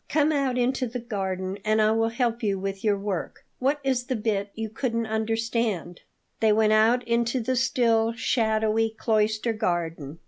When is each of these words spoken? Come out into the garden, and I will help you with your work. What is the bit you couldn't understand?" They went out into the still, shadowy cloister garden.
Come 0.09 0.31
out 0.31 0.57
into 0.57 0.87
the 0.87 0.97
garden, 0.97 1.59
and 1.63 1.79
I 1.79 1.91
will 1.91 2.09
help 2.09 2.41
you 2.41 2.57
with 2.57 2.83
your 2.83 2.97
work. 2.97 3.45
What 3.59 3.79
is 3.83 4.05
the 4.05 4.15
bit 4.15 4.49
you 4.55 4.67
couldn't 4.67 5.05
understand?" 5.05 6.01
They 6.39 6.51
went 6.51 6.73
out 6.73 7.07
into 7.07 7.39
the 7.39 7.55
still, 7.55 8.11
shadowy 8.13 8.89
cloister 8.89 9.53
garden. 9.53 10.17